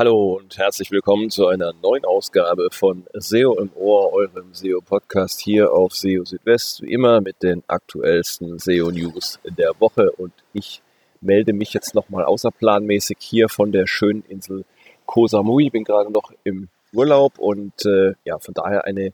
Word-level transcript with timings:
Hallo 0.00 0.38
und 0.38 0.56
herzlich 0.56 0.90
willkommen 0.90 1.28
zu 1.28 1.48
einer 1.48 1.74
neuen 1.82 2.06
Ausgabe 2.06 2.68
von 2.72 3.04
SEO 3.12 3.58
im 3.58 3.70
Ohr, 3.74 4.14
eurem 4.14 4.54
SEO-Podcast 4.54 5.42
hier 5.42 5.74
auf 5.74 5.94
SEO 5.94 6.24
Südwest, 6.24 6.80
wie 6.80 6.90
immer 6.94 7.20
mit 7.20 7.42
den 7.42 7.62
aktuellsten 7.66 8.58
SEO-News 8.58 9.40
der 9.44 9.72
Woche. 9.78 10.10
Und 10.12 10.32
ich 10.54 10.80
melde 11.20 11.52
mich 11.52 11.74
jetzt 11.74 11.94
nochmal 11.94 12.24
außerplanmäßig 12.24 13.18
hier 13.20 13.50
von 13.50 13.72
der 13.72 13.86
schönen 13.86 14.24
Insel 14.26 14.64
Koh 15.04 15.26
Samui. 15.26 15.68
Bin 15.68 15.84
gerade 15.84 16.10
noch 16.10 16.32
im 16.44 16.70
Urlaub 16.94 17.38
und 17.38 17.84
äh, 17.84 18.14
ja, 18.24 18.38
von 18.38 18.54
daher 18.54 18.86
eine 18.86 19.12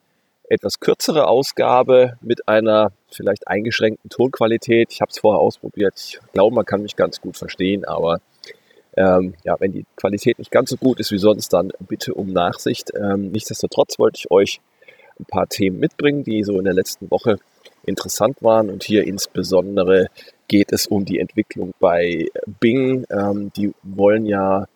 etwas 0.48 0.78
kürzere 0.78 1.26
Ausgabe 1.26 2.16
mit 2.20 2.46
einer 2.46 2.92
vielleicht 3.10 3.48
eingeschränkten 3.48 4.08
Tonqualität. 4.08 4.92
Ich 4.92 5.00
habe 5.00 5.10
es 5.10 5.18
vorher 5.18 5.40
ausprobiert. 5.40 5.94
Ich 5.96 6.20
glaube, 6.32 6.54
man 6.54 6.64
kann 6.64 6.82
mich 6.82 6.94
ganz 6.94 7.20
gut 7.20 7.36
verstehen, 7.36 7.84
aber 7.84 8.20
ähm, 8.96 9.34
ja, 9.44 9.56
wenn 9.58 9.72
die 9.72 9.84
Qualität 9.96 10.38
nicht 10.38 10.50
ganz 10.50 10.70
so 10.70 10.76
gut 10.76 11.00
ist 11.00 11.12
wie 11.12 11.18
sonst, 11.18 11.52
dann 11.52 11.72
bitte 11.86 12.14
um 12.14 12.32
Nachsicht. 12.32 12.92
Ähm, 12.94 13.30
nichtsdestotrotz 13.30 13.98
wollte 13.98 14.18
ich 14.18 14.30
euch 14.30 14.60
ein 15.18 15.26
paar 15.26 15.46
Themen 15.46 15.78
mitbringen, 15.78 16.24
die 16.24 16.42
so 16.42 16.58
in 16.58 16.64
der 16.64 16.74
letzten 16.74 17.10
Woche 17.10 17.38
interessant 17.84 18.42
waren. 18.42 18.70
Und 18.70 18.84
hier 18.84 19.06
insbesondere 19.06 20.08
geht 20.48 20.72
es 20.72 20.86
um 20.86 21.04
die 21.04 21.18
Entwicklung 21.18 21.72
bei 21.78 22.26
Bing. 22.60 23.06
Ähm, 23.10 23.52
die 23.56 23.72
wollen 23.82 24.26
ja 24.26 24.66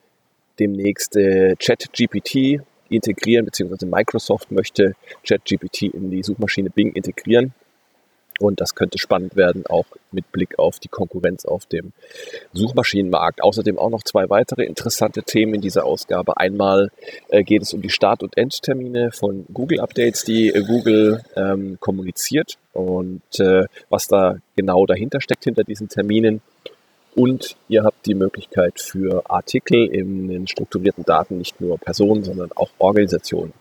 demnächst 0.59 1.17
äh, 1.17 1.57
ChatGPT 1.57 2.61
integrieren, 2.91 3.47
beziehungsweise 3.47 3.87
Microsoft 3.87 4.51
möchte 4.51 4.95
ChatGPT 5.27 5.83
in 5.83 6.11
die 6.11 6.23
Suchmaschine 6.23 6.71
Bing 6.71 6.93
integrieren. 6.93 7.55
Und 8.41 8.63
das 8.63 8.75
könnte 8.75 8.99
spannend 8.99 9.37
werden, 9.37 9.67
auch 9.67 9.85
mit 10.13 10.33
Blick 10.33 10.59
auf 10.59 10.79
die 10.79 10.89
Konkurrenz 10.89 11.45
auf 11.45 11.67
dem 11.67 11.93
Suchmaschinenmarkt. 12.55 13.43
Außerdem 13.43 13.79
auch 13.79 13.91
noch 13.91 14.03
zwei 14.03 14.31
weitere 14.31 14.65
interessante 14.65 15.23
Themen 15.23 15.55
in 15.55 15.61
dieser 15.61 15.85
Ausgabe. 15.85 16.39
Einmal 16.39 16.91
äh, 17.29 17.45
geht 17.45 17.61
es 17.61 17.75
um 17.75 17.83
die 17.83 17.91
Start- 17.91 18.23
und 18.23 18.39
Endtermine 18.39 19.13
von 19.13 19.45
Google-Updates, 19.53 20.25
die 20.25 20.49
äh, 20.49 20.63
Google 20.63 21.23
ähm, 21.37 21.77
kommuniziert 21.81 22.57
und 22.73 23.21
äh, 23.39 23.67
was 23.91 24.09
da 24.09 24.39
genau 24.57 24.87
dahinter 24.87 25.21
steckt 25.21 25.45
hinter 25.45 25.63
diesen 25.63 25.91
Terminen. 25.91 26.41
Und 27.15 27.57
ihr 27.69 27.83
habt 27.83 28.07
die 28.07 28.15
Möglichkeit 28.15 28.81
für 28.81 29.29
Artikel 29.29 29.85
in 29.85 30.29
den 30.29 30.47
strukturierten 30.47 31.05
Daten 31.05 31.37
nicht 31.37 31.61
nur 31.61 31.77
Personen, 31.77 32.23
sondern 32.23 32.53
auch 32.55 32.71
Organisationen 32.79 33.53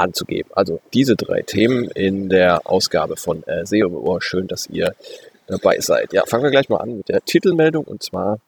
anzugeben. 0.00 0.50
Also 0.54 0.80
diese 0.92 1.16
drei 1.16 1.42
Themen 1.42 1.90
in 1.90 2.28
der 2.28 2.68
Ausgabe 2.68 3.16
von 3.16 3.42
äh, 3.44 3.64
SEO 3.66 3.88
Ohr. 3.88 4.22
Schön, 4.22 4.48
dass 4.48 4.66
ihr 4.66 4.94
dabei 5.46 5.80
seid. 5.80 6.12
Ja, 6.12 6.24
fangen 6.26 6.44
wir 6.44 6.50
gleich 6.50 6.68
mal 6.68 6.78
an 6.78 6.96
mit 6.96 7.08
der 7.08 7.24
Titelmeldung. 7.24 7.84
Und 7.84 8.02
zwar, 8.02 8.38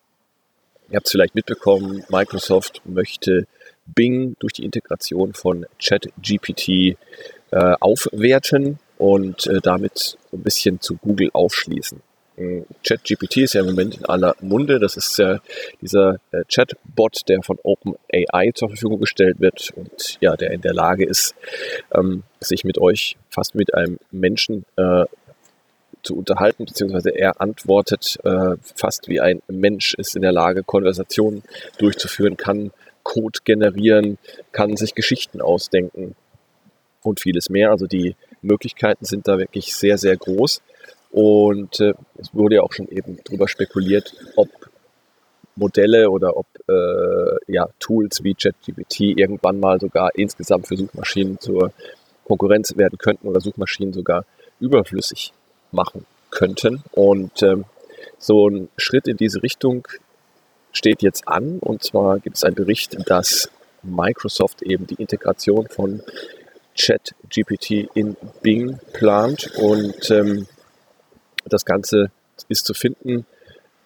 ihr 0.90 0.96
habt 0.96 1.06
es 1.06 1.12
vielleicht 1.12 1.34
mitbekommen, 1.34 2.04
Microsoft 2.08 2.82
möchte 2.84 3.46
Bing 3.86 4.36
durch 4.38 4.52
die 4.52 4.64
Integration 4.64 5.34
von 5.34 5.66
ChatGPT 5.80 6.68
äh, 6.68 6.96
aufwerten 7.80 8.78
und 8.98 9.46
äh, 9.46 9.60
damit 9.60 10.16
so 10.30 10.36
ein 10.36 10.42
bisschen 10.42 10.80
zu 10.80 10.96
Google 10.96 11.30
aufschließen. 11.32 12.00
ChatGPT 12.82 13.38
ist 13.38 13.54
ja 13.54 13.60
im 13.60 13.66
Moment 13.66 13.98
in 13.98 14.04
aller 14.06 14.34
Munde. 14.40 14.78
Das 14.78 14.96
ist 14.96 15.18
ja 15.18 15.38
dieser 15.80 16.16
äh, 16.30 16.44
Chatbot, 16.48 17.28
der 17.28 17.42
von 17.42 17.58
OpenAI 17.62 18.52
zur 18.54 18.68
Verfügung 18.68 19.00
gestellt 19.00 19.40
wird 19.40 19.70
und 19.76 20.18
ja, 20.20 20.36
der 20.36 20.50
in 20.52 20.62
der 20.62 20.74
Lage 20.74 21.04
ist, 21.04 21.34
ähm, 21.94 22.22
sich 22.40 22.64
mit 22.64 22.78
euch 22.78 23.16
fast 23.28 23.54
mit 23.54 23.74
einem 23.74 23.98
Menschen 24.10 24.64
äh, 24.76 25.04
zu 26.02 26.16
unterhalten, 26.16 26.64
beziehungsweise 26.64 27.10
er 27.10 27.40
antwortet 27.40 28.18
äh, 28.24 28.56
fast 28.74 29.08
wie 29.08 29.20
ein 29.20 29.40
Mensch, 29.48 29.94
ist 29.94 30.16
in 30.16 30.22
der 30.22 30.32
Lage, 30.32 30.62
Konversationen 30.64 31.42
durchzuführen, 31.78 32.36
kann 32.36 32.72
Code 33.02 33.40
generieren, 33.44 34.18
kann 34.52 34.76
sich 34.76 34.94
Geschichten 34.94 35.40
ausdenken 35.40 36.14
und 37.02 37.20
vieles 37.20 37.50
mehr. 37.50 37.70
Also 37.70 37.86
die 37.86 38.16
Möglichkeiten 38.42 39.04
sind 39.04 39.28
da 39.28 39.38
wirklich 39.38 39.74
sehr, 39.74 39.98
sehr 39.98 40.16
groß. 40.16 40.62
Und 41.12 41.78
äh, 41.80 41.92
es 42.18 42.34
wurde 42.34 42.56
ja 42.56 42.62
auch 42.62 42.72
schon 42.72 42.88
eben 42.88 43.18
darüber 43.24 43.46
spekuliert, 43.46 44.14
ob 44.36 44.48
Modelle 45.56 46.10
oder 46.10 46.36
ob 46.36 46.46
äh, 46.68 47.52
ja, 47.52 47.68
Tools 47.78 48.24
wie 48.24 48.34
ChatGPT 48.34 49.00
irgendwann 49.18 49.60
mal 49.60 49.78
sogar 49.78 50.10
insgesamt 50.14 50.66
für 50.66 50.76
Suchmaschinen 50.76 51.38
zur 51.38 51.72
Konkurrenz 52.24 52.76
werden 52.76 52.98
könnten 52.98 53.28
oder 53.28 53.40
Suchmaschinen 53.40 53.92
sogar 53.92 54.24
überflüssig 54.58 55.32
machen 55.70 56.06
könnten. 56.30 56.82
Und 56.92 57.42
ähm, 57.42 57.66
so 58.18 58.48
ein 58.48 58.68
Schritt 58.78 59.06
in 59.06 59.18
diese 59.18 59.42
Richtung 59.42 59.86
steht 60.72 61.02
jetzt 61.02 61.28
an. 61.28 61.58
Und 61.58 61.82
zwar 61.82 62.20
gibt 62.20 62.36
es 62.36 62.44
einen 62.44 62.54
Bericht, 62.54 62.96
dass 63.08 63.50
Microsoft 63.82 64.62
eben 64.62 64.86
die 64.86 64.94
Integration 64.94 65.68
von 65.68 66.02
ChatGPT 66.78 67.90
in 67.94 68.16
Bing 68.40 68.78
plant. 68.94 69.50
Und 69.58 70.10
ähm, 70.10 70.46
das 71.52 71.64
Ganze 71.64 72.10
ist 72.48 72.64
zu 72.64 72.74
finden 72.74 73.26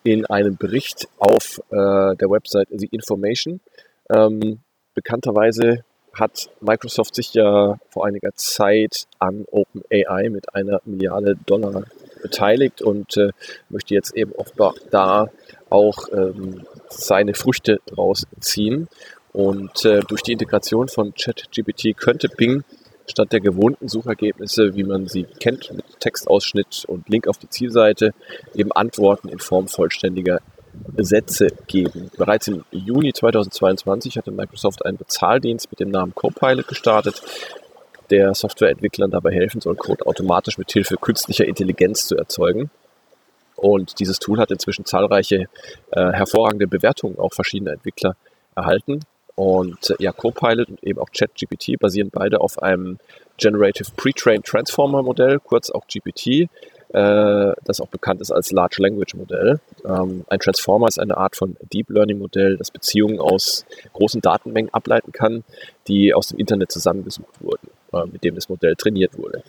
in 0.03 0.25
einem 0.27 0.57
Bericht 0.57 1.09
auf 1.19 1.61
äh, 1.71 2.17
der 2.17 2.31
Website 2.31 2.69
The 2.71 2.87
Information. 2.87 3.61
Ähm, 4.09 4.61
bekannterweise 4.95 5.85
hat 6.15 6.49
Microsoft 6.61 7.15
sich 7.15 7.35
ja 7.35 7.79
vor 7.91 8.07
einiger 8.07 8.35
Zeit 8.35 9.07
an 9.19 9.45
OpenAI 9.51 10.31
mit 10.31 10.55
einer 10.55 10.81
Milliarde 10.85 11.37
Dollar 11.45 11.85
beteiligt 12.23 12.83
und 12.83 13.17
äh, 13.17 13.31
möchte 13.69 13.95
jetzt 13.95 14.15
eben 14.15 14.33
offenbar 14.33 14.75
da 14.91 15.29
auch 15.69 16.09
ähm, 16.13 16.67
seine 16.89 17.35
Früchte 17.35 17.81
rausziehen. 17.97 18.89
Und 19.33 19.85
äh, 19.85 20.01
durch 20.01 20.23
die 20.23 20.33
Integration 20.33 20.89
von 20.89 21.13
ChatGPT 21.13 21.97
könnte 21.97 22.29
Bing 22.29 22.65
statt 23.07 23.33
der 23.33 23.41
gewohnten 23.41 23.89
Suchergebnisse, 23.89 24.75
wie 24.75 24.85
man 24.85 25.07
sie 25.07 25.25
kennt, 25.25 25.73
mit 25.73 25.85
Textausschnitt 26.01 26.85
und 26.87 27.09
Link 27.09 27.29
auf 27.29 27.39
die 27.39 27.49
Zielseite, 27.49 28.13
eben 28.55 28.73
Antworten 28.73 29.29
in 29.29 29.39
Form 29.39 29.69
vollständiger 29.69 30.41
Sätze 30.99 31.49
geben. 31.67 32.11
Bereits 32.17 32.49
im 32.49 32.65
Juni 32.71 33.13
2022 33.13 34.17
hatte 34.17 34.31
Microsoft 34.31 34.85
einen 34.85 34.99
Bezahldienst 34.99 35.71
mit 35.71 35.81
dem 35.81 35.91
Namen 35.91 36.15
Copilot 36.15 36.69
gestartet, 36.69 37.23
der 38.11 38.35
Softwareentwicklern 38.35 39.11
dabei 39.11 39.33
helfen 39.33 39.61
soll, 39.61 39.77
Code 39.77 40.07
automatisch 40.07 40.59
mit 40.59 40.71
Hilfe 40.71 40.97
künstlicher 40.97 41.45
Intelligenz 41.45 42.07
zu 42.07 42.17
erzeugen. 42.17 42.71
Und 43.57 43.99
dieses 44.01 44.19
Tool 44.19 44.39
hat 44.39 44.51
inzwischen 44.51 44.85
zahlreiche 44.85 45.47
äh, 45.91 46.13
hervorragende 46.13 46.67
Bewertungen 46.67 47.19
auch 47.19 47.33
verschiedener 47.33 47.73
Entwickler 47.73 48.17
erhalten. 48.55 49.01
Und 49.37 49.95
ja, 49.99 50.13
Copilot 50.13 50.69
und 50.71 50.83
eben 50.83 50.99
auch 50.99 51.11
ChatGPT 51.13 51.79
basieren 51.79 52.11
beide 52.11 52.41
auf 52.41 52.61
einem 52.63 52.99
Generative 53.37 53.91
Pre-Trained 53.95 54.45
Transformer 54.45 55.03
Modell, 55.03 55.39
kurz 55.39 55.71
auch 55.71 55.87
GPT, 55.87 56.49
äh, 56.97 57.53
das 57.65 57.81
auch 57.81 57.89
bekannt 57.89 58.23
ist 58.23 58.33
als 58.33 58.51
Large 58.51 58.77
Language 58.81 59.15
Modell. 59.15 59.61
Ähm, 59.85 60.25
ein 60.29 60.41
Transformer 60.41 60.89
ist 60.89 60.99
eine 60.99 61.19
Art 61.19 61.37
von 61.37 61.57
Deep 61.73 61.91
Learning 61.91 62.19
Modell, 62.19 62.57
das 62.57 62.71
Beziehungen 62.71 63.21
aus 63.21 63.67
großen 63.93 64.23
Datenmengen 64.23 64.73
ableiten 64.73 65.13
kann, 65.13 65.45
die 65.87 66.15
aus 66.15 66.29
dem 66.29 66.39
Internet 66.39 66.73
zusammengesucht 66.73 67.41
wurden. 67.41 67.66
Mit 68.05 68.25
dem 68.25 68.35
das 68.35 68.49
Modell 68.49 68.77
trainiert 68.77 69.17
wurde. 69.17 69.43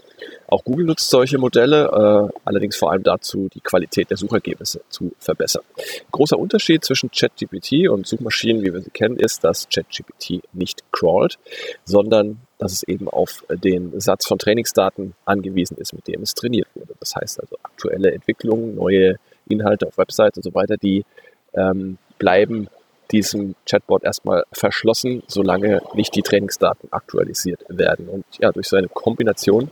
Auch 0.47 0.63
Google 0.63 0.85
nutzt 0.85 1.09
solche 1.09 1.37
Modelle, 1.37 2.31
äh, 2.31 2.39
allerdings 2.45 2.77
vor 2.77 2.91
allem 2.91 3.03
dazu, 3.03 3.49
die 3.53 3.59
Qualität 3.59 4.09
der 4.09 4.17
Suchergebnisse 4.17 4.81
zu 4.89 5.11
verbessern. 5.19 5.63
Großer 6.11 6.39
Unterschied 6.39 6.85
zwischen 6.85 7.11
ChatGPT 7.11 7.89
und 7.89 8.07
Suchmaschinen, 8.07 8.63
wie 8.63 8.73
wir 8.73 8.81
sie 8.81 8.91
kennen, 8.91 9.17
ist, 9.17 9.43
dass 9.43 9.67
ChatGPT 9.67 10.41
nicht 10.53 10.83
crawlt, 10.91 11.37
sondern 11.83 12.39
dass 12.59 12.71
es 12.71 12.83
eben 12.83 13.09
auf 13.09 13.43
den 13.49 13.99
Satz 13.99 14.25
von 14.25 14.39
Trainingsdaten 14.39 15.13
angewiesen 15.25 15.77
ist, 15.77 15.93
mit 15.93 16.07
dem 16.07 16.21
es 16.21 16.33
trainiert 16.33 16.67
wurde. 16.75 16.93
Das 16.99 17.15
heißt 17.15 17.39
also 17.41 17.57
aktuelle 17.63 18.11
Entwicklungen, 18.11 18.75
neue 18.75 19.17
Inhalte 19.49 19.87
auf 19.87 19.97
Websites 19.97 20.37
und 20.37 20.43
so 20.43 20.53
weiter, 20.53 20.77
die 20.77 21.05
ähm, 21.53 21.97
bleiben 22.17 22.67
diesem 23.11 23.55
Chatbot 23.65 24.03
erstmal 24.03 24.43
verschlossen, 24.51 25.23
solange 25.27 25.81
nicht 25.93 26.15
die 26.15 26.21
Trainingsdaten 26.21 26.89
aktualisiert 26.91 27.63
werden. 27.69 28.07
Und 28.09 28.25
ja, 28.39 28.51
durch 28.51 28.67
so 28.67 28.75
eine 28.75 28.87
Kombination 28.87 29.69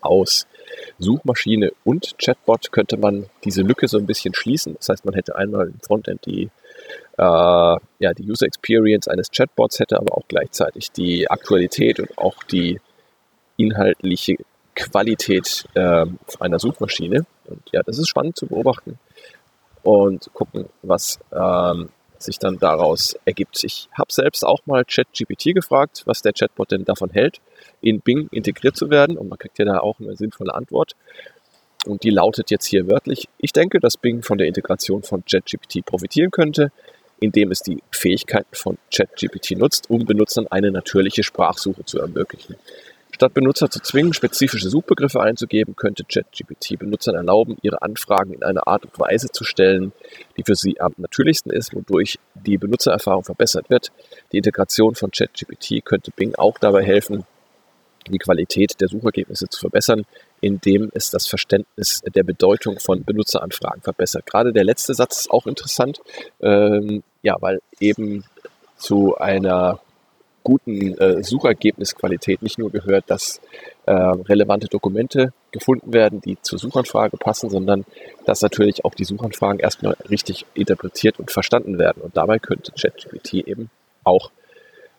aus 0.00 0.46
Suchmaschine 0.98 1.72
und 1.84 2.16
Chatbot 2.18 2.72
könnte 2.72 2.96
man 2.96 3.26
diese 3.44 3.62
Lücke 3.62 3.88
so 3.88 3.98
ein 3.98 4.06
bisschen 4.06 4.34
schließen. 4.34 4.74
Das 4.74 4.88
heißt, 4.88 5.04
man 5.04 5.14
hätte 5.14 5.36
einmal 5.36 5.68
im 5.68 5.80
Frontend 5.80 6.26
die, 6.26 6.50
äh, 7.18 7.22
ja, 7.22 8.14
die 8.16 8.28
User 8.30 8.46
Experience 8.46 9.08
eines 9.08 9.30
Chatbots, 9.30 9.78
hätte 9.78 9.98
aber 9.98 10.16
auch 10.16 10.28
gleichzeitig 10.28 10.92
die 10.92 11.30
Aktualität 11.30 12.00
und 12.00 12.16
auch 12.18 12.42
die 12.44 12.80
inhaltliche 13.56 14.36
Qualität 14.74 15.66
äh, 15.74 16.06
einer 16.38 16.58
Suchmaschine. 16.58 17.26
Und 17.46 17.62
ja, 17.72 17.82
das 17.82 17.98
ist 17.98 18.08
spannend 18.08 18.36
zu 18.36 18.46
beobachten 18.46 18.98
und 19.82 20.30
gucken, 20.34 20.68
was 20.82 21.18
ähm, 21.32 21.88
sich 22.26 22.38
dann 22.38 22.58
daraus 22.58 23.16
ergibt. 23.24 23.64
Ich 23.64 23.88
habe 23.96 24.12
selbst 24.12 24.44
auch 24.44 24.66
mal 24.66 24.84
ChatGPT 24.84 25.54
gefragt, 25.54 26.02
was 26.04 26.20
der 26.20 26.34
Chatbot 26.34 26.70
denn 26.72 26.84
davon 26.84 27.10
hält, 27.10 27.40
in 27.80 28.00
Bing 28.00 28.28
integriert 28.30 28.76
zu 28.76 28.90
werden. 28.90 29.16
Und 29.16 29.28
man 29.28 29.38
kriegt 29.38 29.58
ja 29.58 29.64
da 29.64 29.80
auch 29.80 29.98
eine 29.98 30.14
sinnvolle 30.16 30.54
Antwort. 30.54 30.94
Und 31.86 32.02
die 32.02 32.10
lautet 32.10 32.50
jetzt 32.50 32.66
hier 32.66 32.90
wörtlich, 32.90 33.28
ich 33.38 33.52
denke, 33.52 33.80
dass 33.80 33.96
Bing 33.96 34.22
von 34.22 34.38
der 34.38 34.48
Integration 34.48 35.02
von 35.02 35.24
ChatGPT 35.24 35.86
profitieren 35.86 36.30
könnte. 36.30 36.70
indem 37.20 37.50
es 37.50 37.60
die 37.60 37.82
Fähigkeiten 37.90 38.54
von 38.54 38.78
ChatGPT 38.94 39.52
nutzt, 39.52 39.90
um 39.90 40.04
Benutzern 40.04 40.46
eine 40.48 40.70
natürliche 40.70 41.22
Sprachsuche 41.22 41.84
zu 41.84 41.98
ermöglichen. 41.98 42.56
Statt 43.16 43.32
Benutzer 43.32 43.70
zu 43.70 43.80
zwingen, 43.80 44.12
spezifische 44.12 44.68
Suchbegriffe 44.68 45.22
einzugeben, 45.22 45.74
könnte 45.74 46.04
ChatGPT 46.04 46.78
Benutzern 46.78 47.14
erlauben, 47.14 47.56
ihre 47.62 47.80
Anfragen 47.80 48.34
in 48.34 48.42
einer 48.42 48.68
Art 48.68 48.84
und 48.84 48.98
Weise 48.98 49.30
zu 49.30 49.42
stellen, 49.42 49.94
die 50.36 50.42
für 50.42 50.54
sie 50.54 50.78
am 50.82 50.92
natürlichsten 50.98 51.50
ist, 51.50 51.74
wodurch 51.74 52.18
die 52.34 52.58
Benutzererfahrung 52.58 53.24
verbessert 53.24 53.70
wird. 53.70 53.90
Die 54.32 54.36
Integration 54.36 54.96
von 54.96 55.12
ChatGPT 55.12 55.82
könnte 55.82 56.10
Bing 56.10 56.34
auch 56.34 56.58
dabei 56.58 56.84
helfen, 56.84 57.24
die 58.06 58.18
Qualität 58.18 58.78
der 58.82 58.88
Suchergebnisse 58.88 59.48
zu 59.48 59.60
verbessern, 59.60 60.04
indem 60.42 60.90
es 60.92 61.08
das 61.08 61.26
Verständnis 61.26 62.02
der 62.14 62.22
Bedeutung 62.22 62.78
von 62.80 63.02
Benutzeranfragen 63.02 63.80
verbessert. 63.80 64.26
Gerade 64.26 64.52
der 64.52 64.64
letzte 64.64 64.92
Satz 64.92 65.20
ist 65.20 65.30
auch 65.30 65.46
interessant, 65.46 66.02
ähm, 66.42 67.02
ja, 67.22 67.36
weil 67.40 67.60
eben 67.80 68.24
zu 68.76 69.16
einer 69.16 69.80
guten 70.46 70.96
äh, 70.98 71.24
Suchergebnisqualität 71.24 72.40
nicht 72.40 72.56
nur 72.56 72.70
gehört, 72.70 73.10
dass 73.10 73.40
äh, 73.86 73.90
relevante 73.92 74.68
Dokumente 74.68 75.32
gefunden 75.50 75.92
werden, 75.92 76.20
die 76.20 76.38
zur 76.40 76.60
Suchanfrage 76.60 77.16
passen, 77.16 77.50
sondern 77.50 77.84
dass 78.26 78.42
natürlich 78.42 78.84
auch 78.84 78.94
die 78.94 79.02
Suchanfragen 79.02 79.58
erstmal 79.58 79.96
richtig 80.08 80.46
interpretiert 80.54 81.18
und 81.18 81.32
verstanden 81.32 81.80
werden. 81.80 82.00
Und 82.00 82.16
dabei 82.16 82.38
könnte 82.38 82.70
ChatGPT 82.80 83.34
eben 83.48 83.70
auch 84.04 84.30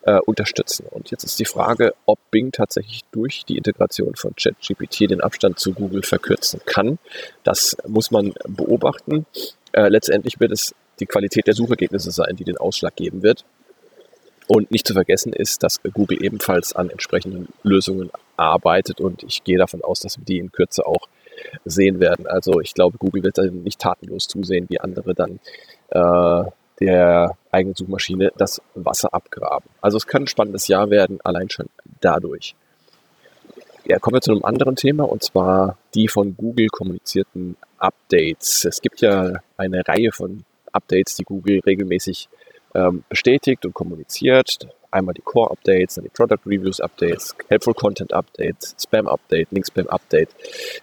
äh, 0.02 0.18
unterstützen. 0.26 0.84
Und 0.90 1.10
jetzt 1.10 1.24
ist 1.24 1.40
die 1.40 1.46
Frage, 1.46 1.94
ob 2.04 2.18
Bing 2.30 2.52
tatsächlich 2.52 3.00
durch 3.10 3.46
die 3.46 3.56
Integration 3.56 4.16
von 4.16 4.34
ChatGPT 4.36 5.08
den 5.08 5.22
Abstand 5.22 5.58
zu 5.58 5.72
Google 5.72 6.02
verkürzen 6.02 6.60
kann. 6.66 6.98
Das 7.42 7.74
muss 7.86 8.10
man 8.10 8.34
beobachten. 8.46 9.24
Äh, 9.72 9.88
letztendlich 9.88 10.40
wird 10.40 10.52
es 10.52 10.74
die 11.00 11.06
Qualität 11.06 11.46
der 11.46 11.54
Suchergebnisse 11.54 12.10
sein, 12.10 12.36
die 12.36 12.44
den 12.44 12.58
Ausschlag 12.58 12.96
geben 12.96 13.22
wird. 13.22 13.46
Und 14.48 14.70
nicht 14.70 14.86
zu 14.86 14.94
vergessen 14.94 15.32
ist, 15.32 15.62
dass 15.62 15.82
Google 15.82 16.24
ebenfalls 16.24 16.74
an 16.74 16.88
entsprechenden 16.88 17.48
Lösungen 17.62 18.10
arbeitet 18.38 19.00
und 19.00 19.22
ich 19.22 19.44
gehe 19.44 19.58
davon 19.58 19.82
aus, 19.82 20.00
dass 20.00 20.18
wir 20.18 20.24
die 20.24 20.38
in 20.38 20.50
Kürze 20.50 20.86
auch 20.86 21.06
sehen 21.64 22.00
werden. 22.00 22.26
Also 22.26 22.60
ich 22.60 22.74
glaube, 22.74 22.98
Google 22.98 23.22
wird 23.22 23.38
dann 23.38 23.62
nicht 23.62 23.78
tatenlos 23.78 24.26
zusehen, 24.26 24.66
wie 24.70 24.80
andere 24.80 25.14
dann 25.14 25.38
äh, 25.90 26.50
der 26.80 27.36
eigenen 27.50 27.74
Suchmaschine 27.74 28.32
das 28.36 28.62
Wasser 28.74 29.12
abgraben. 29.12 29.68
Also 29.80 29.98
es 29.98 30.06
kann 30.06 30.22
ein 30.22 30.28
spannendes 30.28 30.66
Jahr 30.66 30.90
werden, 30.90 31.20
allein 31.22 31.50
schon 31.50 31.66
dadurch. 32.00 32.54
Ja, 33.84 33.98
kommen 33.98 34.14
wir 34.14 34.20
zu 34.20 34.32
einem 34.32 34.44
anderen 34.44 34.76
Thema 34.76 35.04
und 35.04 35.22
zwar 35.22 35.78
die 35.94 36.08
von 36.08 36.36
Google 36.36 36.68
kommunizierten 36.68 37.56
Updates. 37.78 38.64
Es 38.64 38.80
gibt 38.80 39.00
ja 39.00 39.40
eine 39.56 39.86
Reihe 39.86 40.12
von 40.12 40.44
Updates, 40.72 41.16
die 41.16 41.24
Google 41.24 41.60
regelmäßig 41.64 42.28
ähm, 42.78 43.04
bestätigt 43.08 43.64
und 43.64 43.74
kommuniziert. 43.74 44.68
Einmal 44.90 45.14
die 45.14 45.22
Core 45.22 45.50
Updates, 45.50 45.96
dann 45.96 46.04
die 46.04 46.10
Product 46.10 46.40
Reviews 46.46 46.80
Updates, 46.80 47.34
Helpful 47.48 47.74
Content 47.74 48.12
Updates, 48.12 48.74
Spam 48.80 49.06
Update, 49.06 49.50
Link 49.50 49.66
Spam 49.66 49.88
Update 49.88 50.30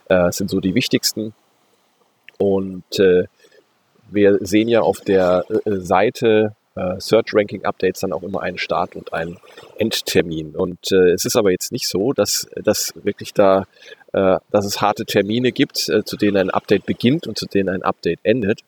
äh, 0.10 0.32
sind 0.32 0.50
so 0.50 0.60
die 0.60 0.76
wichtigsten. 0.76 1.34
Und 2.38 3.00
äh, 3.00 3.24
wir 4.12 4.38
sehen 4.42 4.68
ja 4.68 4.82
auf 4.82 5.02
der 5.02 5.46
äh, 5.50 5.78
Seite 5.78 6.56
äh, 6.76 7.00
Search 7.00 7.34
Ranking 7.34 7.66
Updates 7.66 8.02
dann 8.02 8.14
auch 8.14 8.24
immer 8.24 8.42
einen 8.42 8.58
Start 8.58 8.96
und 8.96 9.14
einen 9.14 9.38
Endtermin. 9.78 10.56
Und 10.56 10.92
äh, 10.92 11.12
es 11.12 11.26
ist 11.26 11.36
aber 11.36 11.52
jetzt 11.52 11.72
nicht 11.72 11.88
so, 11.88 12.14
dass, 12.14 12.48
dass 12.64 12.94
wirklich 13.04 13.34
da, 13.34 13.66
äh, 14.14 14.38
dass 14.52 14.66
es 14.66 14.82
harte 14.82 15.06
Termine 15.06 15.52
gibt, 15.52 15.90
äh, 15.90 16.04
zu 16.04 16.18
denen 16.18 16.38
ein 16.38 16.50
Update 16.52 16.86
beginnt 16.86 17.28
und 17.28 17.38
zu 17.38 17.48
denen 17.48 17.70
ein 17.70 17.84
Update 17.84 18.20
endet, 18.24 18.62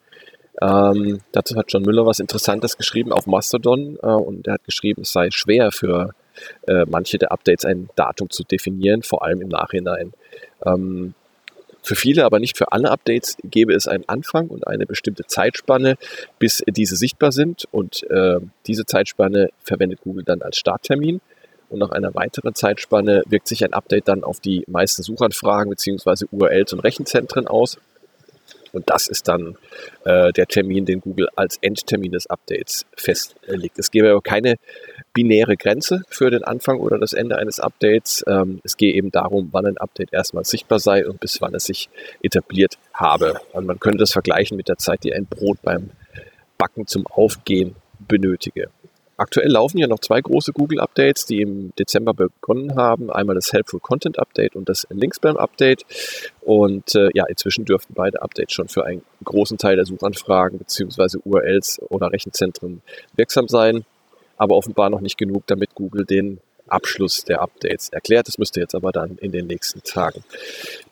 ähm, 0.62 1.20
dazu 1.32 1.56
hat 1.56 1.72
John 1.72 1.84
Müller 1.84 2.06
was 2.06 2.20
Interessantes 2.20 2.78
geschrieben 2.78 3.12
auf 3.12 3.28
Mastodon 3.28 3.98
äh, 4.02 4.08
und 4.08 4.48
er 4.48 4.56
hat 4.56 4.64
geschrieben, 4.64 5.02
es 5.02 5.12
sei 5.12 5.30
schwer 5.32 5.72
für 5.72 6.14
äh, 6.68 6.86
manche 6.88 7.18
der 7.18 7.32
Updates 7.32 7.66
ein 7.66 7.90
Datum 7.96 8.30
zu 8.30 8.44
definieren, 8.44 9.04
vor 9.04 9.24
allem 9.24 9.42
im 9.42 9.50
Nachhinein. 9.50 10.14
Ähm, 10.66 11.14
für 11.84 11.96
viele, 11.96 12.26
aber 12.26 12.40
nicht 12.40 12.58
für 12.58 12.74
alle 12.74 12.92
Updates 12.92 13.38
gäbe 13.44 13.74
es 13.74 13.88
einen 13.88 14.04
Anfang 14.08 14.48
und 14.48 14.68
eine 14.68 14.86
bestimmte 14.86 15.26
Zeitspanne, 15.26 15.96
bis 16.38 16.62
diese 16.68 16.98
sichtbar 16.98 17.32
sind. 17.32 17.66
Und 17.72 18.04
äh, 18.10 18.40
diese 18.66 18.86
Zeitspanne 18.86 19.52
verwendet 19.64 20.02
Google 20.04 20.26
dann 20.26 20.42
als 20.42 20.58
Starttermin. 20.58 21.22
Und 21.70 21.80
nach 21.80 21.92
einer 21.92 22.14
weiteren 22.14 22.56
Zeitspanne 22.56 23.24
wirkt 23.28 23.48
sich 23.48 23.64
ein 23.64 23.74
Update 23.74 24.08
dann 24.10 24.26
auf 24.26 24.42
die 24.42 24.66
meisten 24.68 25.02
Suchanfragen 25.02 25.70
bzw. 25.70 26.26
URLs 26.32 26.74
und 26.74 26.82
Rechenzentren 26.82 27.48
aus. 27.48 27.78
Und 28.74 28.90
das 28.90 29.08
ist 29.08 29.28
dann 29.28 29.58
äh, 30.06 30.32
der 30.34 30.48
Termin, 30.48 30.86
den 30.86 31.02
Google 31.02 31.28
als 31.36 31.58
Endtermin 31.62 32.12
des 32.12 32.28
Updates 32.28 32.86
festlegt. 32.96 33.80
Es 33.80 33.92
gäbe 33.92 34.12
aber 34.12 34.22
keine 34.22 34.56
binäre 35.14 35.58
Grenze 35.58 36.04
für 36.10 36.30
den 36.30 36.44
Anfang 36.44 36.80
oder 36.80 36.98
das 36.98 37.14
Ende 37.14 37.38
eines 37.38 37.60
Updates. 37.60 38.24
Ähm, 38.28 38.62
es 38.64 38.78
gehe 38.78 38.94
eben 38.94 39.12
darum, 39.12 39.50
wann 39.52 39.66
ein 39.66 39.78
Update 39.78 40.14
erstmal 40.14 40.46
sichtbar 40.46 40.80
sei 40.80 41.08
und 41.08 41.20
bis 41.20 41.42
wann 41.42 41.56
es 41.56 41.66
sich 41.66 41.90
etabliert 42.22 42.78
habe. 42.94 43.40
Und 43.54 43.66
man 43.66 43.80
könnte 43.80 44.00
das 44.00 44.12
vergleichen 44.12 44.58
mit 44.58 44.68
der 44.68 44.78
Zeit, 44.78 45.04
die 45.04 45.14
ein 45.14 45.26
Brot 45.26 45.62
beim 45.62 45.92
Backen 46.58 46.88
zum 46.88 47.06
Aufgehen 47.08 47.76
benötige. 48.00 48.70
Aktuell 49.20 49.50
laufen 49.50 49.80
ja 49.80 49.88
noch 49.88 50.00
zwei 50.00 50.22
große 50.22 50.54
Google-Updates, 50.54 51.26
die 51.26 51.42
im 51.42 51.74
Dezember 51.80 52.14
begonnen 52.14 52.76
haben. 52.76 53.10
Einmal 53.12 53.36
das 53.36 53.52
Helpful 53.52 53.80
Content 53.80 54.20
Update 54.20 54.56
und 54.56 54.70
das 54.70 54.86
Linkspam 54.92 55.38
Update. 55.38 55.86
Und 56.42 56.94
äh, 56.94 57.10
ja, 57.16 57.26
inzwischen 57.26 57.66
dürften 57.66 57.96
beide 57.96 58.22
Updates 58.22 58.54
schon 58.54 58.68
für 58.68 58.86
einen 58.86 59.02
großen 59.24 59.58
Teil 59.58 59.76
der 59.76 59.86
Suchanfragen 59.86 60.60
bzw. 60.60 61.18
URLs 61.26 61.82
oder 61.90 62.12
Rechenzentren 62.12 62.84
wirksam 63.16 63.48
sein. 63.48 63.86
Aber 64.38 64.56
offenbar 64.56 64.92
noch 64.92 65.02
nicht 65.02 65.18
genug, 65.18 65.48
damit 65.48 65.74
Google 65.74 66.06
den 66.06 66.40
Abschluss 66.70 67.24
der 67.24 67.42
Updates 67.42 67.90
erklärt. 67.90 68.28
Das 68.28 68.38
müsste 68.38 68.60
jetzt 68.60 68.76
aber 68.76 68.92
dann 68.92 69.18
in 69.18 69.32
den 69.32 69.48
nächsten 69.48 69.84
Tagen 69.84 70.24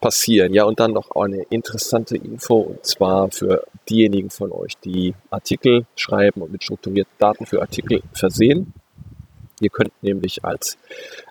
passieren. 0.01 0.53
Ja, 0.53 0.65
und 0.65 0.79
dann 0.79 0.91
noch 0.91 1.11
eine 1.15 1.43
interessante 1.49 2.17
Info 2.17 2.59
und 2.59 2.85
zwar 2.85 3.31
für 3.31 3.65
diejenigen 3.89 4.29
von 4.29 4.51
euch, 4.51 4.77
die 4.83 5.13
Artikel 5.29 5.85
schreiben 5.95 6.41
und 6.41 6.51
mit 6.51 6.63
strukturierten 6.63 7.13
Daten 7.19 7.45
für 7.45 7.61
Artikel 7.61 8.01
versehen. 8.13 8.73
Ihr 9.61 9.69
könnt 9.69 9.91
nämlich 10.01 10.43
als 10.43 10.77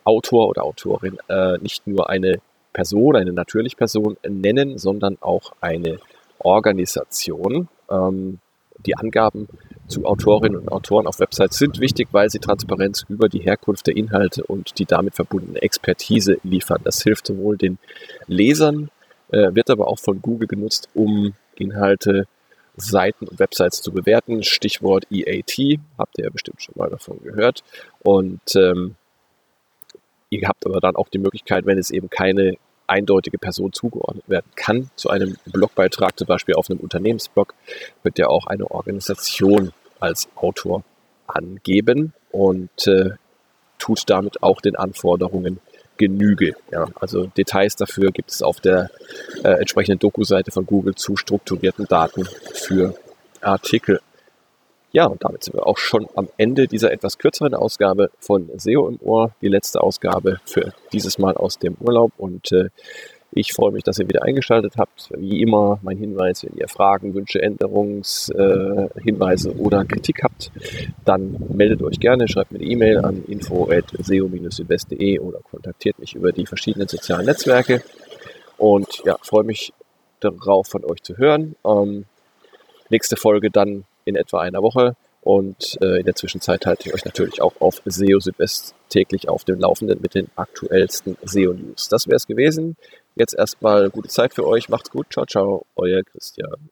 Autor 0.04 0.48
oder 0.48 0.64
Autorin 0.64 1.18
äh, 1.28 1.58
nicht 1.58 1.86
nur 1.86 2.08
eine 2.08 2.40
Person, 2.72 3.16
eine 3.16 3.32
natürliche 3.32 3.76
Person 3.76 4.16
nennen, 4.26 4.78
sondern 4.78 5.18
auch 5.20 5.52
eine 5.60 5.98
Organisation. 6.38 7.68
Ähm, 7.90 8.38
die 8.84 8.96
Angaben 8.96 9.48
zu 9.86 10.04
Autorinnen 10.04 10.60
und 10.60 10.72
Autoren 10.72 11.06
auf 11.06 11.20
Websites 11.20 11.58
sind 11.58 11.80
wichtig, 11.80 12.08
weil 12.12 12.30
sie 12.30 12.38
Transparenz 12.38 13.04
über 13.08 13.28
die 13.28 13.40
Herkunft 13.40 13.86
der 13.86 13.96
Inhalte 13.96 14.44
und 14.44 14.78
die 14.78 14.86
damit 14.86 15.14
verbundene 15.14 15.60
Expertise 15.62 16.38
liefern. 16.42 16.80
Das 16.84 17.02
hilft 17.02 17.26
sowohl 17.26 17.56
den 17.56 17.78
Lesern, 18.26 18.90
äh, 19.30 19.54
wird 19.54 19.70
aber 19.70 19.88
auch 19.88 19.98
von 19.98 20.22
Google 20.22 20.48
genutzt, 20.48 20.88
um 20.94 21.34
Inhalte, 21.56 22.26
Seiten 22.76 23.28
und 23.28 23.38
Websites 23.38 23.82
zu 23.82 23.92
bewerten. 23.92 24.42
Stichwort 24.42 25.06
EAT, 25.10 25.78
habt 25.98 26.18
ihr 26.18 26.24
ja 26.24 26.30
bestimmt 26.30 26.62
schon 26.62 26.74
mal 26.76 26.90
davon 26.90 27.20
gehört. 27.22 27.62
Und 28.02 28.56
ähm, 28.56 28.96
ihr 30.30 30.48
habt 30.48 30.66
aber 30.66 30.80
dann 30.80 30.96
auch 30.96 31.08
die 31.08 31.18
Möglichkeit, 31.18 31.66
wenn 31.66 31.78
es 31.78 31.90
eben 31.90 32.10
keine 32.10 32.56
eindeutige 32.86 33.38
Person 33.38 33.72
zugeordnet 33.72 34.28
werden 34.28 34.50
kann. 34.56 34.90
Zu 34.96 35.10
einem 35.10 35.36
Blogbeitrag, 35.46 36.18
zum 36.18 36.26
Beispiel 36.26 36.54
auf 36.54 36.70
einem 36.70 36.80
Unternehmensblog, 36.80 37.54
wird 38.02 38.18
ja 38.18 38.28
auch 38.28 38.46
eine 38.46 38.70
Organisation 38.70 39.72
als 40.00 40.28
Autor 40.34 40.84
angeben 41.26 42.12
und 42.30 42.86
äh, 42.86 43.10
tut 43.78 44.02
damit 44.08 44.42
auch 44.42 44.60
den 44.60 44.76
Anforderungen 44.76 45.60
Genüge. 45.96 46.54
Ja, 46.72 46.88
also 46.96 47.26
Details 47.26 47.76
dafür 47.76 48.10
gibt 48.10 48.30
es 48.30 48.42
auf 48.42 48.60
der 48.60 48.90
äh, 49.44 49.48
entsprechenden 49.60 50.00
Doku-Seite 50.00 50.50
von 50.50 50.66
Google 50.66 50.94
zu 50.94 51.16
strukturierten 51.16 51.86
Daten 51.86 52.24
für 52.52 52.96
Artikel. 53.40 54.00
Ja, 54.94 55.04
und 55.06 55.22
damit 55.24 55.42
sind 55.42 55.54
wir 55.54 55.66
auch 55.66 55.76
schon 55.76 56.06
am 56.14 56.28
Ende 56.36 56.68
dieser 56.68 56.92
etwas 56.92 57.18
kürzeren 57.18 57.52
Ausgabe 57.52 58.12
von 58.20 58.48
SEO 58.56 58.86
im 58.86 59.00
Ohr. 59.00 59.34
Die 59.42 59.48
letzte 59.48 59.80
Ausgabe 59.80 60.38
für 60.44 60.72
dieses 60.92 61.18
Mal 61.18 61.34
aus 61.34 61.58
dem 61.58 61.74
Urlaub. 61.80 62.12
Und 62.16 62.52
äh, 62.52 62.68
ich 63.32 63.54
freue 63.54 63.72
mich, 63.72 63.82
dass 63.82 63.98
ihr 63.98 64.06
wieder 64.06 64.22
eingeschaltet 64.22 64.74
habt. 64.76 65.10
Wie 65.16 65.42
immer 65.42 65.80
mein 65.82 65.98
Hinweis, 65.98 66.44
wenn 66.44 66.56
ihr 66.56 66.68
Fragen, 66.68 67.12
Wünsche, 67.12 67.42
Änderungshinweise 67.42 69.50
äh, 69.50 69.56
oder 69.56 69.84
Kritik 69.84 70.22
habt, 70.22 70.52
dann 71.04 71.44
meldet 71.52 71.82
euch 71.82 71.98
gerne, 71.98 72.28
schreibt 72.28 72.52
mir 72.52 72.60
eine 72.60 72.68
E-Mail 72.68 72.98
an 72.98 73.24
info.seo-südwest.de 73.26 75.18
oder 75.18 75.40
kontaktiert 75.40 75.98
mich 75.98 76.14
über 76.14 76.30
die 76.30 76.46
verschiedenen 76.46 76.86
sozialen 76.86 77.26
Netzwerke. 77.26 77.82
Und 78.58 79.02
ja, 79.04 79.18
freue 79.22 79.42
mich 79.42 79.72
darauf, 80.20 80.68
von 80.68 80.84
euch 80.84 81.02
zu 81.02 81.18
hören. 81.18 81.56
Ähm, 81.66 82.04
nächste 82.90 83.16
Folge 83.16 83.50
dann 83.50 83.86
in 84.04 84.16
etwa 84.16 84.40
einer 84.40 84.62
Woche. 84.62 84.96
Und 85.22 85.78
äh, 85.80 86.00
in 86.00 86.04
der 86.04 86.14
Zwischenzeit 86.14 86.66
halte 86.66 86.86
ich 86.88 86.94
euch 86.94 87.04
natürlich 87.06 87.40
auch 87.40 87.54
auf 87.58 87.80
SEO 87.86 88.20
Südwest 88.20 88.74
täglich 88.90 89.28
auf 89.28 89.44
dem 89.44 89.58
Laufenden 89.58 90.00
mit 90.02 90.14
den 90.14 90.28
aktuellsten 90.36 91.16
SEO-News. 91.22 91.88
Das 91.88 92.06
wäre 92.06 92.16
es 92.16 92.26
gewesen. 92.26 92.76
Jetzt 93.16 93.34
erstmal 93.34 93.88
gute 93.88 94.08
Zeit 94.08 94.34
für 94.34 94.46
euch. 94.46 94.68
Macht's 94.68 94.90
gut. 94.90 95.06
Ciao, 95.10 95.24
ciao. 95.24 95.64
Euer 95.76 96.02
Christian. 96.02 96.68